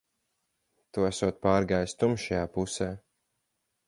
[0.97, 2.89] Tu esot pārgājis tumšajā pusē.